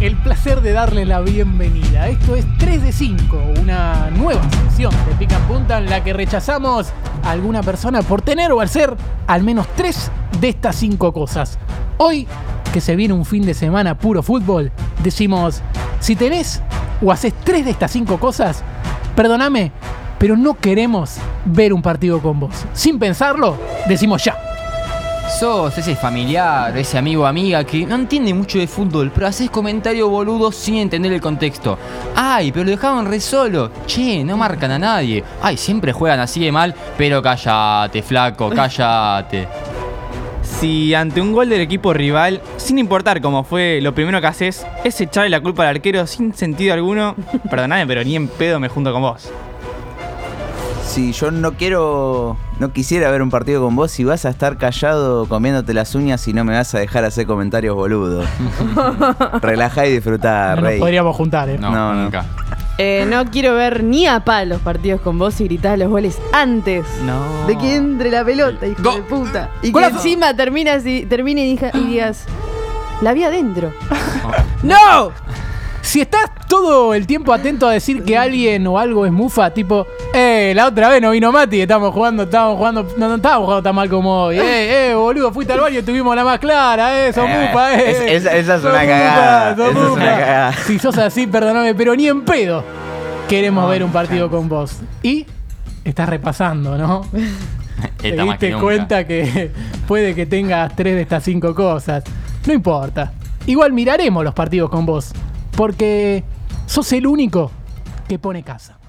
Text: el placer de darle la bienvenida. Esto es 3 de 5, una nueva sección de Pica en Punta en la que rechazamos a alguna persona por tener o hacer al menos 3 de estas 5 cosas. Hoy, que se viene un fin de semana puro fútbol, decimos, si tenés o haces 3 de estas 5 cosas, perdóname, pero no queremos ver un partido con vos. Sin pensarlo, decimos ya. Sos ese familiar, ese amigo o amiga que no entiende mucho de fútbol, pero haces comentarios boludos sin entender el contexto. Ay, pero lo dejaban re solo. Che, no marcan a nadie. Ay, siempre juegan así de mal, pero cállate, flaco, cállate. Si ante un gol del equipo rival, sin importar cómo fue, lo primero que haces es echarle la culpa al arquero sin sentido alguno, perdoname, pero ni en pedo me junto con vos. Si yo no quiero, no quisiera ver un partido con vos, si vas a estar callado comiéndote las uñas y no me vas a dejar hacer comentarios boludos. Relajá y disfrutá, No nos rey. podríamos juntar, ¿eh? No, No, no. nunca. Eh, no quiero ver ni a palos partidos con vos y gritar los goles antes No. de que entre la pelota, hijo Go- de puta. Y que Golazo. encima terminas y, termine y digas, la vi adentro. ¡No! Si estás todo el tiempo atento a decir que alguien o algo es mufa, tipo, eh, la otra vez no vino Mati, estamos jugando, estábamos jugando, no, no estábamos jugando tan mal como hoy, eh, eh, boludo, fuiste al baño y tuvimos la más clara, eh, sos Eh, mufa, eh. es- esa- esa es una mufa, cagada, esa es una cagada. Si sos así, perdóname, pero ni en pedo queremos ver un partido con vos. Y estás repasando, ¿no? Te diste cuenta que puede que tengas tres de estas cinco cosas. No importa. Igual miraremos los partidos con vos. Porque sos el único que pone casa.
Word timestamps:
el 0.00 0.16
placer 0.16 0.62
de 0.62 0.72
darle 0.72 1.04
la 1.04 1.20
bienvenida. 1.20 2.08
Esto 2.08 2.34
es 2.34 2.46
3 2.58 2.82
de 2.82 2.92
5, 2.92 3.38
una 3.60 4.08
nueva 4.10 4.42
sección 4.50 4.92
de 5.06 5.14
Pica 5.18 5.36
en 5.36 5.42
Punta 5.42 5.76
en 5.76 5.90
la 5.90 6.02
que 6.02 6.14
rechazamos 6.14 6.88
a 7.22 7.30
alguna 7.30 7.62
persona 7.62 8.00
por 8.00 8.22
tener 8.22 8.50
o 8.52 8.62
hacer 8.62 8.96
al 9.26 9.42
menos 9.42 9.66
3 9.76 10.10
de 10.40 10.48
estas 10.48 10.76
5 10.76 11.12
cosas. 11.12 11.58
Hoy, 11.98 12.26
que 12.72 12.80
se 12.80 12.96
viene 12.96 13.12
un 13.12 13.26
fin 13.26 13.44
de 13.44 13.52
semana 13.52 13.98
puro 13.98 14.22
fútbol, 14.22 14.72
decimos, 15.02 15.60
si 16.00 16.16
tenés 16.16 16.62
o 17.02 17.12
haces 17.12 17.34
3 17.44 17.66
de 17.66 17.70
estas 17.72 17.90
5 17.90 18.18
cosas, 18.18 18.64
perdóname, 19.14 19.70
pero 20.18 20.34
no 20.34 20.54
queremos 20.54 21.16
ver 21.44 21.74
un 21.74 21.82
partido 21.82 22.20
con 22.20 22.40
vos. 22.40 22.64
Sin 22.72 22.98
pensarlo, 22.98 23.58
decimos 23.86 24.24
ya. 24.24 24.49
Sos 25.28 25.76
ese 25.78 25.96
familiar, 25.96 26.76
ese 26.76 26.98
amigo 26.98 27.22
o 27.22 27.26
amiga 27.26 27.64
que 27.64 27.86
no 27.86 27.94
entiende 27.94 28.34
mucho 28.34 28.58
de 28.58 28.66
fútbol, 28.66 29.10
pero 29.14 29.26
haces 29.26 29.50
comentarios 29.50 30.08
boludos 30.08 30.56
sin 30.56 30.76
entender 30.76 31.12
el 31.12 31.20
contexto. 31.20 31.78
Ay, 32.14 32.52
pero 32.52 32.64
lo 32.64 32.70
dejaban 32.72 33.06
re 33.06 33.20
solo. 33.20 33.70
Che, 33.86 34.24
no 34.24 34.36
marcan 34.36 34.72
a 34.72 34.78
nadie. 34.78 35.22
Ay, 35.40 35.56
siempre 35.56 35.92
juegan 35.92 36.20
así 36.20 36.40
de 36.40 36.52
mal, 36.52 36.74
pero 36.98 37.22
cállate, 37.22 38.02
flaco, 38.02 38.50
cállate. 38.54 39.48
Si 40.42 40.94
ante 40.94 41.20
un 41.20 41.32
gol 41.32 41.48
del 41.48 41.60
equipo 41.60 41.92
rival, 41.92 42.42
sin 42.56 42.78
importar 42.78 43.20
cómo 43.20 43.44
fue, 43.44 43.80
lo 43.80 43.94
primero 43.94 44.20
que 44.20 44.26
haces 44.26 44.66
es 44.84 45.00
echarle 45.00 45.30
la 45.30 45.40
culpa 45.40 45.62
al 45.62 45.76
arquero 45.76 46.06
sin 46.06 46.34
sentido 46.34 46.74
alguno, 46.74 47.14
perdoname, 47.50 47.86
pero 47.86 48.04
ni 48.04 48.16
en 48.16 48.28
pedo 48.28 48.60
me 48.60 48.68
junto 48.68 48.92
con 48.92 49.02
vos. 49.02 49.30
Si 50.84 51.12
yo 51.12 51.30
no 51.30 51.52
quiero, 51.52 52.36
no 52.58 52.72
quisiera 52.72 53.10
ver 53.12 53.22
un 53.22 53.30
partido 53.30 53.62
con 53.62 53.76
vos, 53.76 53.92
si 53.92 54.02
vas 54.02 54.24
a 54.24 54.30
estar 54.30 54.56
callado 54.58 55.26
comiéndote 55.26 55.72
las 55.72 55.94
uñas 55.94 56.26
y 56.26 56.32
no 56.32 56.44
me 56.44 56.54
vas 56.54 56.74
a 56.74 56.80
dejar 56.80 57.04
hacer 57.04 57.26
comentarios 57.26 57.76
boludos. 57.76 58.26
Relajá 59.40 59.86
y 59.86 59.92
disfrutá, 59.92 60.50
No 60.50 60.56
nos 60.56 60.64
rey. 60.64 60.78
podríamos 60.80 61.14
juntar, 61.16 61.48
¿eh? 61.48 61.58
No, 61.58 61.70
No, 61.70 61.94
no. 61.94 62.02
nunca. 62.04 62.24
Eh, 62.76 63.06
no 63.08 63.24
quiero 63.26 63.54
ver 63.54 63.84
ni 63.84 64.06
a 64.06 64.24
palos 64.24 64.60
partidos 64.62 65.00
con 65.02 65.18
vos 65.18 65.40
y 65.40 65.44
gritar 65.44 65.78
los 65.78 65.88
goles 65.90 66.18
antes 66.32 66.84
No. 67.04 67.46
de 67.46 67.56
que 67.56 67.76
entre 67.76 68.10
la 68.10 68.24
pelota, 68.24 68.66
hijo 68.66 68.82
Go- 68.82 68.94
de 68.94 69.02
puta. 69.02 69.50
Y 69.62 69.66
que 69.66 69.72
Golazo. 69.72 69.96
encima 69.96 70.34
terminas 70.34 70.84
y, 70.86 71.04
termine 71.04 71.46
y 71.46 71.56
digas, 71.86 72.24
la 73.02 73.12
vi 73.12 73.22
adentro. 73.24 73.72
¡No! 74.62 75.12
Si 75.82 76.00
estás 76.00 76.30
todo 76.48 76.94
el 76.94 77.06
tiempo 77.06 77.32
atento 77.32 77.66
a 77.66 77.72
decir 77.72 78.04
que 78.04 78.16
alguien 78.16 78.66
o 78.66 78.78
algo 78.78 79.06
es 79.06 79.12
mufa, 79.12 79.50
tipo, 79.50 79.86
eh, 80.14 80.52
la 80.54 80.66
otra 80.66 80.88
vez 80.88 81.00
no 81.02 81.10
vino 81.10 81.32
Mati, 81.32 81.60
estamos 81.62 81.92
jugando, 81.92 82.24
estábamos 82.24 82.58
jugando, 82.58 82.86
no, 82.96 83.08
no 83.08 83.14
estábamos 83.16 83.46
jugando 83.46 83.62
tan 83.62 83.74
mal 83.74 83.88
como 83.88 84.24
hoy, 84.24 84.38
eh, 84.38 84.90
eh, 84.90 84.94
boludo, 84.94 85.32
fuiste 85.32 85.52
al 85.52 85.60
baño 85.60 85.78
y 85.80 85.82
tuvimos 85.82 86.14
la 86.14 86.22
más 86.22 86.38
clara, 86.38 87.06
eh, 87.06 87.12
sos 87.12 87.24
Eh, 87.28 87.46
mufa, 87.48 87.74
eh. 87.74 87.90
es- 87.90 88.00
esa- 88.26 88.36
esa 88.36 88.54
es 88.56 88.60
una 88.62 88.70
mufa, 88.72 88.86
cagada, 88.86 89.52
esa 89.52 89.68
es 89.70 89.76
una 89.76 90.04
cagada. 90.04 90.52
Si 90.66 90.78
sos 90.78 90.98
así, 90.98 91.26
perdóname, 91.26 91.74
pero 91.74 91.96
ni 91.96 92.06
en 92.08 92.22
pedo 92.22 92.62
queremos 93.28 93.68
ver 93.68 93.82
un 93.82 93.90
partido 93.90 94.28
con 94.30 94.48
vos. 94.48 94.76
Y 95.02 95.26
estás 95.84 96.08
repasando, 96.08 96.76
¿no? 96.76 97.02
Te 97.96 98.12
diste 98.12 98.52
cuenta 98.54 99.06
que 99.06 99.50
puede 99.88 100.14
que 100.14 100.26
tengas 100.26 100.76
tres 100.76 100.94
de 100.94 101.02
estas 101.02 101.24
cinco 101.24 101.54
cosas. 101.54 102.04
No 102.46 102.52
importa. 102.52 103.12
Igual 103.46 103.72
miraremos 103.72 104.22
los 104.22 104.34
partidos 104.34 104.68
con 104.70 104.84
vos. 104.84 105.12
Porque 105.60 106.24
sos 106.64 106.90
el 106.94 107.06
único 107.06 107.50
que 108.08 108.18
pone 108.18 108.42
casa. 108.42 108.79